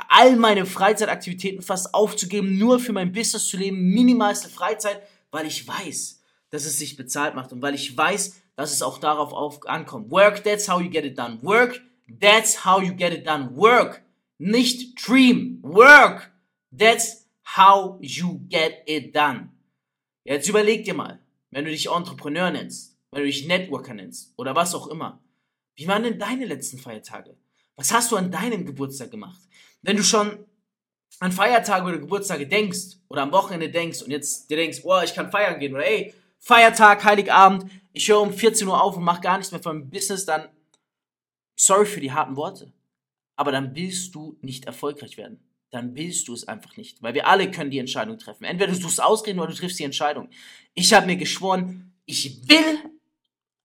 all 0.08 0.36
meine 0.36 0.66
Freizeitaktivitäten 0.66 1.62
fast 1.62 1.94
aufzugeben, 1.94 2.58
nur 2.58 2.80
für 2.80 2.94
mein 2.94 3.12
Business 3.12 3.48
zu 3.48 3.58
leben, 3.58 3.90
minimalste 3.90 4.50
Freizeit, 4.50 5.02
weil 5.32 5.46
ich 5.46 5.68
weiß, 5.68 6.19
dass 6.50 6.66
es 6.66 6.80
sich 6.80 6.96
bezahlt 6.96 7.36
macht 7.36 7.52
und 7.52 7.62
weil 7.62 7.76
ich 7.76 7.96
weiß, 7.96 8.42
dass 8.56 8.74
es 8.74 8.82
auch 8.82 8.98
darauf 8.98 9.32
auf, 9.34 9.68
ankommt. 9.68 10.12
Work, 10.12 10.44
that's 10.44 10.68
how 10.68 10.82
you 10.82 10.90
get 10.90 11.06
it 11.06 11.18
done. 11.18 11.40
Work, 11.42 11.82
that's 12.20 12.66
how 12.66 12.82
you 12.82 12.94
get 12.94 13.14
it 13.14 13.26
done. 13.26 13.56
Work, 13.56 14.02
nicht 14.38 15.08
dream. 15.08 15.60
Work, 15.62 16.32
that's 16.78 17.28
how 17.56 17.98
you 18.02 18.42
get 18.50 18.84
it 18.86 19.16
done. 19.16 19.50
Jetzt 20.24 20.50
überleg 20.50 20.84
dir 20.84 20.94
mal, 20.94 21.20
wenn 21.52 21.66
du 21.66 21.72
dich 21.72 21.90
Entrepreneur 21.90 22.52
nennst, 22.52 22.98
wenn 23.12 23.22
du 23.22 23.28
dich 23.28 23.48
Networker 23.48 23.94
nennst 23.94 24.34
oder 24.38 24.56
was 24.56 24.76
auch 24.76 24.88
immer. 24.88 25.22
Wie 25.76 25.88
waren 25.88 26.04
denn 26.04 26.20
deine 26.20 26.46
letzten 26.46 26.78
Feiertage? 26.78 27.38
Was 27.76 27.94
hast 27.94 28.12
du 28.12 28.18
an 28.18 28.30
deinem 28.30 28.66
Geburtstag 28.66 29.12
gemacht? 29.12 29.40
Wenn 29.82 29.96
du 29.96 30.04
schon 30.04 30.46
an 31.20 31.32
Feiertage 31.32 31.86
oder 31.88 31.98
Geburtstage 31.98 32.48
denkst 32.48 32.98
oder 33.08 33.24
am 33.24 33.32
Wochenende 33.32 33.70
denkst 33.70 34.02
und 34.02 34.12
jetzt 34.12 34.50
dir 34.50 34.58
denkst, 34.58 34.84
boah, 34.84 35.04
ich 35.04 35.14
kann 35.14 35.32
feiern 35.32 35.60
gehen 35.60 35.74
oder 35.74 35.86
ey, 35.86 36.14
Feiertag, 36.40 37.04
Heiligabend, 37.04 37.70
ich 37.94 38.08
höre 38.10 38.22
um 38.22 38.34
14 38.34 38.68
Uhr 38.68 38.82
auf 38.82 38.98
und 38.98 39.04
mache 39.04 39.22
gar 39.22 39.38
nichts 39.38 39.52
mehr 39.52 39.62
von 39.62 39.80
meinem 39.80 39.90
Business, 39.90 40.26
dann 40.26 40.50
sorry 41.56 41.86
für 41.86 42.00
die 42.00 42.12
harten 42.12 42.36
Worte. 42.36 42.74
Aber 43.36 43.52
dann 43.52 43.76
willst 43.76 44.16
du 44.16 44.38
nicht 44.42 44.66
erfolgreich 44.66 45.18
werden. 45.18 45.40
Dann 45.72 45.96
willst 45.96 46.28
du 46.28 46.34
es 46.34 46.48
einfach 46.48 46.76
nicht. 46.78 47.02
Weil 47.04 47.14
wir 47.14 47.28
alle 47.28 47.52
können 47.52 47.72
die 47.72 47.78
Entscheidung 47.78 48.18
treffen. 48.18 48.44
Entweder 48.44 48.72
du 48.72 48.78
suchst 48.80 49.02
ausreden 49.02 49.40
oder 49.40 49.52
du 49.52 49.56
triffst 49.56 49.80
die 49.80 49.84
Entscheidung. 49.84 50.30
Ich 50.74 50.94
habe 50.94 51.06
mir 51.06 51.16
geschworen, 51.16 51.94
ich 52.06 52.48
will 52.50 52.80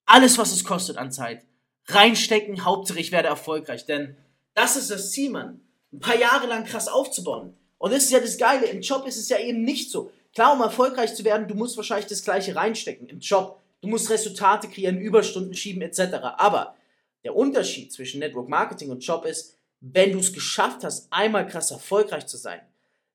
alles, 0.04 0.36
was 0.36 0.52
es 0.52 0.64
kostet 0.64 0.96
an 0.96 1.10
Zeit, 1.10 1.46
reinstecken. 1.86 2.64
Hauptsache, 2.64 3.00
ich 3.00 3.10
werde 3.10 3.28
erfolgreich. 3.28 3.86
Denn 3.86 4.16
das 4.52 4.76
ist 4.76 4.90
das 4.90 5.12
Ziel, 5.12 5.30
Mann. 5.30 5.60
Ein 5.92 6.00
paar 6.00 6.18
Jahre 6.18 6.46
lang 6.46 6.64
krass 6.64 6.88
aufzubauen. 6.88 7.56
Und 7.78 7.92
das 7.92 8.04
ist 8.04 8.12
ja 8.12 8.20
das 8.20 8.36
Geile. 8.36 8.66
Im 8.66 8.82
Job 8.82 9.06
ist 9.06 9.16
es 9.16 9.28
ja 9.28 9.38
eben 9.38 9.62
nicht 9.62 9.90
so. 9.90 10.10
Klar, 10.34 10.54
um 10.54 10.60
erfolgreich 10.60 11.14
zu 11.14 11.24
werden, 11.24 11.46
du 11.46 11.54
musst 11.54 11.76
wahrscheinlich 11.76 12.08
das 12.08 12.24
Gleiche 12.24 12.56
reinstecken 12.56 13.08
im 13.08 13.20
Job. 13.20 13.60
Du 13.80 13.88
musst 13.88 14.10
Resultate 14.10 14.68
kreieren, 14.68 14.98
Überstunden 14.98 15.54
schieben 15.54 15.82
etc. 15.82 16.14
Aber 16.36 16.74
der 17.22 17.36
Unterschied 17.36 17.92
zwischen 17.92 18.18
Network 18.18 18.48
Marketing 18.48 18.90
und 18.90 19.04
Job 19.04 19.24
ist, 19.24 19.56
wenn 19.80 20.12
du 20.12 20.18
es 20.18 20.32
geschafft 20.32 20.82
hast, 20.82 21.06
einmal 21.10 21.46
krass 21.46 21.70
erfolgreich 21.70 22.26
zu 22.26 22.36
sein, 22.36 22.60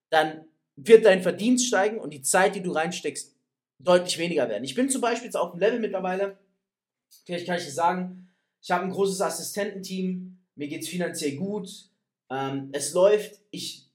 dann 0.10 0.46
wird 0.76 1.06
dein 1.06 1.22
Verdienst 1.22 1.68
steigen 1.68 2.00
und 2.00 2.12
die 2.12 2.22
Zeit, 2.22 2.56
die 2.56 2.62
du 2.62 2.72
reinsteckst, 2.72 3.36
deutlich 3.80 4.18
weniger 4.18 4.48
werden. 4.48 4.64
Ich 4.64 4.76
bin 4.76 4.90
zum 4.90 5.02
Beispiel 5.02 5.26
jetzt 5.26 5.36
auf 5.36 5.52
dem 5.52 5.60
Level 5.60 5.80
mittlerweile, 5.80 6.38
vielleicht 7.26 7.48
kann 7.48 7.58
ich 7.58 7.66
dir 7.66 7.72
sagen, 7.72 8.30
ich 8.62 8.72
habe 8.72 8.86
ein 8.86 8.92
großes 8.92 9.22
Assistententeam, 9.22 10.38
mir 10.56 10.68
geht 10.68 10.84
es 10.84 10.90
finanziell 10.90 11.36
gut, 11.36 11.90
ähm, 12.30 12.70
es 12.72 12.94
läuft, 12.94 13.40
ich 13.52 13.89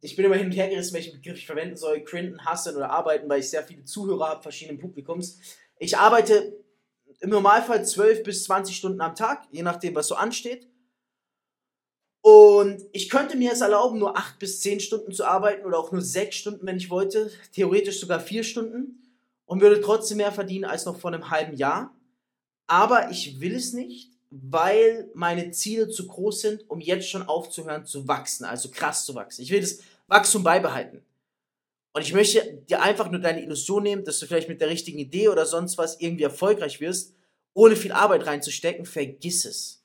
ich 0.00 0.16
bin 0.16 0.24
immer 0.24 0.36
hin 0.36 0.46
und 0.46 0.52
her 0.52 0.68
gerissen, 0.68 0.94
welchen 0.94 1.12
Begriff 1.12 1.38
ich 1.38 1.46
verwenden 1.46 1.76
soll, 1.76 2.02
Crinton, 2.04 2.44
Hasseln 2.44 2.76
oder 2.76 2.90
arbeiten, 2.90 3.28
weil 3.28 3.40
ich 3.40 3.50
sehr 3.50 3.64
viele 3.64 3.84
Zuhörer 3.84 4.28
habe, 4.28 4.42
verschiedenen 4.42 4.80
Publikums. 4.80 5.40
Ich 5.78 5.96
arbeite 5.96 6.56
im 7.20 7.30
Normalfall 7.30 7.84
12 7.84 8.22
bis 8.22 8.44
20 8.44 8.76
Stunden 8.76 9.00
am 9.00 9.14
Tag, 9.14 9.46
je 9.50 9.62
nachdem, 9.62 9.94
was 9.94 10.08
so 10.08 10.14
ansteht. 10.14 10.68
Und 12.20 12.82
ich 12.92 13.10
könnte 13.10 13.36
mir 13.36 13.52
es 13.52 13.60
erlauben, 13.60 13.98
nur 13.98 14.16
8 14.16 14.38
bis 14.38 14.60
10 14.60 14.80
Stunden 14.80 15.12
zu 15.12 15.26
arbeiten 15.26 15.66
oder 15.66 15.78
auch 15.78 15.92
nur 15.92 16.00
6 16.00 16.34
Stunden, 16.34 16.66
wenn 16.66 16.78
ich 16.78 16.88
wollte. 16.88 17.30
Theoretisch 17.52 18.00
sogar 18.00 18.18
4 18.18 18.44
Stunden. 18.44 19.00
Und 19.44 19.60
würde 19.60 19.82
trotzdem 19.82 20.16
mehr 20.16 20.32
verdienen 20.32 20.64
als 20.64 20.86
noch 20.86 20.98
vor 20.98 21.12
einem 21.12 21.28
halben 21.28 21.54
Jahr. 21.54 21.94
Aber 22.66 23.10
ich 23.10 23.40
will 23.40 23.54
es 23.54 23.74
nicht, 23.74 24.13
weil 24.42 25.08
meine 25.14 25.52
Ziele 25.52 25.88
zu 25.88 26.08
groß 26.08 26.40
sind, 26.40 26.68
um 26.68 26.80
jetzt 26.80 27.08
schon 27.08 27.22
aufzuhören 27.22 27.86
zu 27.86 28.08
wachsen, 28.08 28.44
also 28.44 28.68
krass 28.68 29.04
zu 29.04 29.14
wachsen. 29.14 29.42
Ich 29.42 29.50
will 29.50 29.60
das 29.60 29.78
Wachstum 30.08 30.42
beibehalten. 30.42 31.02
Und 31.92 32.02
ich 32.02 32.12
möchte 32.12 32.64
dir 32.68 32.82
einfach 32.82 33.08
nur 33.08 33.20
deine 33.20 33.42
Illusion 33.42 33.84
nehmen, 33.84 34.04
dass 34.04 34.18
du 34.18 34.26
vielleicht 34.26 34.48
mit 34.48 34.60
der 34.60 34.68
richtigen 34.68 34.98
Idee 34.98 35.28
oder 35.28 35.46
sonst 35.46 35.78
was 35.78 36.00
irgendwie 36.00 36.24
erfolgreich 36.24 36.80
wirst, 36.80 37.14
ohne 37.54 37.76
viel 37.76 37.92
Arbeit 37.92 38.26
reinzustecken. 38.26 38.86
Vergiss 38.86 39.44
es. 39.44 39.84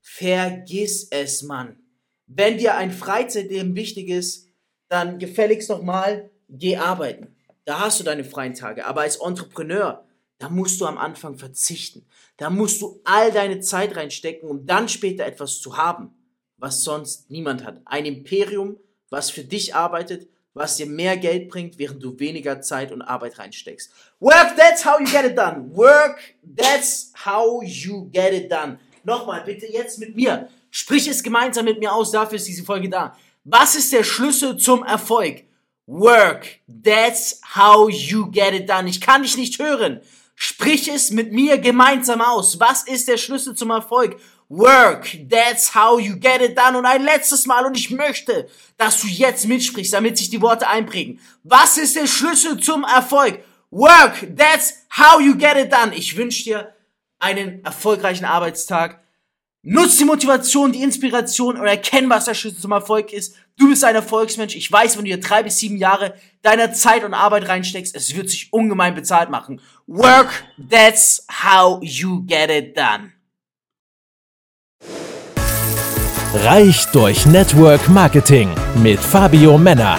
Vergiss 0.00 1.08
es, 1.10 1.42
Mann. 1.42 1.78
Wenn 2.26 2.56
dir 2.56 2.76
ein 2.76 2.92
Freizeitleben 2.92 3.76
wichtig 3.76 4.08
ist, 4.08 4.46
dann 4.88 5.18
gefälligst 5.18 5.68
nochmal, 5.68 6.30
geh 6.48 6.78
arbeiten. 6.78 7.36
Da 7.66 7.80
hast 7.80 8.00
du 8.00 8.04
deine 8.04 8.24
freien 8.24 8.54
Tage. 8.54 8.86
Aber 8.86 9.02
als 9.02 9.16
Entrepreneur, 9.16 10.06
da 10.40 10.48
musst 10.48 10.80
du 10.80 10.86
am 10.86 10.96
Anfang 10.96 11.36
verzichten. 11.36 12.06
Da 12.38 12.48
musst 12.48 12.80
du 12.80 13.00
all 13.04 13.30
deine 13.30 13.60
Zeit 13.60 13.94
reinstecken, 13.94 14.48
um 14.48 14.66
dann 14.66 14.88
später 14.88 15.26
etwas 15.26 15.60
zu 15.60 15.76
haben, 15.76 16.14
was 16.56 16.82
sonst 16.82 17.30
niemand 17.30 17.62
hat. 17.62 17.82
Ein 17.84 18.06
Imperium, 18.06 18.78
was 19.10 19.30
für 19.30 19.44
dich 19.44 19.74
arbeitet, 19.74 20.28
was 20.54 20.76
dir 20.76 20.86
mehr 20.86 21.18
Geld 21.18 21.50
bringt, 21.50 21.78
während 21.78 22.02
du 22.02 22.18
weniger 22.18 22.62
Zeit 22.62 22.90
und 22.90 23.02
Arbeit 23.02 23.38
reinsteckst. 23.38 23.92
Work, 24.18 24.56
that's 24.56 24.84
how 24.84 24.98
you 24.98 25.04
get 25.04 25.26
it 25.26 25.36
done. 25.36 25.76
Work, 25.76 26.18
that's 26.56 27.12
how 27.26 27.62
you 27.62 28.08
get 28.10 28.32
it 28.32 28.50
done. 28.50 28.78
Nochmal, 29.04 29.44
bitte 29.44 29.66
jetzt 29.70 29.98
mit 29.98 30.16
mir. 30.16 30.48
Sprich 30.70 31.06
es 31.06 31.22
gemeinsam 31.22 31.66
mit 31.66 31.78
mir 31.80 31.92
aus, 31.92 32.12
dafür 32.12 32.36
ist 32.36 32.48
diese 32.48 32.64
Folge 32.64 32.88
da. 32.88 33.14
Was 33.44 33.74
ist 33.74 33.92
der 33.92 34.04
Schlüssel 34.04 34.56
zum 34.56 34.84
Erfolg? 34.84 35.44
Work, 35.86 36.60
that's 36.82 37.42
how 37.54 37.90
you 37.90 38.30
get 38.30 38.54
it 38.54 38.70
done. 38.70 38.88
Ich 38.88 39.02
kann 39.02 39.22
dich 39.22 39.36
nicht 39.36 39.58
hören. 39.58 40.00
Sprich 40.42 40.88
es 40.88 41.10
mit 41.10 41.32
mir 41.32 41.58
gemeinsam 41.58 42.22
aus. 42.22 42.58
Was 42.58 42.84
ist 42.84 43.08
der 43.08 43.18
Schlüssel 43.18 43.54
zum 43.54 43.68
Erfolg? 43.68 44.18
Work, 44.48 45.28
that's 45.28 45.74
how 45.74 46.00
you 46.00 46.18
get 46.18 46.40
it 46.40 46.56
done. 46.56 46.78
Und 46.78 46.86
ein 46.86 47.02
letztes 47.02 47.44
Mal, 47.44 47.66
und 47.66 47.76
ich 47.76 47.90
möchte, 47.90 48.48
dass 48.78 49.02
du 49.02 49.06
jetzt 49.06 49.46
mitsprichst, 49.46 49.92
damit 49.92 50.16
sich 50.16 50.30
die 50.30 50.40
Worte 50.40 50.66
einprägen. 50.66 51.20
Was 51.42 51.76
ist 51.76 51.94
der 51.94 52.06
Schlüssel 52.06 52.58
zum 52.58 52.84
Erfolg? 52.84 53.40
Work, 53.70 54.34
that's 54.34 54.86
how 54.96 55.20
you 55.20 55.36
get 55.36 55.58
it 55.58 55.70
done. 55.70 55.94
Ich 55.94 56.16
wünsche 56.16 56.44
dir 56.44 56.74
einen 57.18 57.62
erfolgreichen 57.62 58.24
Arbeitstag. 58.24 58.98
Nutz 59.60 59.98
die 59.98 60.06
Motivation, 60.06 60.72
die 60.72 60.82
Inspiration 60.82 61.58
und 61.58 61.66
erkenn, 61.66 62.08
was 62.08 62.24
der 62.24 62.32
Schlüssel 62.32 62.62
zum 62.62 62.72
Erfolg 62.72 63.12
ist. 63.12 63.36
Du 63.60 63.68
bist 63.68 63.84
ein 63.84 63.94
Erfolgsmensch. 63.94 64.56
Ich 64.56 64.72
weiß, 64.72 64.96
wenn 64.96 65.04
du 65.04 65.10
hier 65.10 65.20
drei 65.20 65.42
bis 65.42 65.58
sieben 65.58 65.76
Jahre 65.76 66.14
deiner 66.40 66.72
Zeit 66.72 67.04
und 67.04 67.12
Arbeit 67.12 67.46
reinsteckst, 67.46 67.94
es 67.94 68.16
wird 68.16 68.30
sich 68.30 68.50
ungemein 68.54 68.94
bezahlt 68.94 69.28
machen. 69.28 69.60
Work, 69.86 70.44
that's 70.70 71.26
how 71.30 71.78
you 71.82 72.24
get 72.24 72.48
it 72.50 72.74
done. 72.74 73.12
Reich 76.32 76.86
durch 76.92 77.26
Network 77.26 77.86
Marketing 77.90 78.48
mit 78.76 78.98
Fabio 78.98 79.58
Männer. 79.58 79.98